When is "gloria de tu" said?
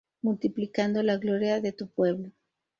1.17-1.85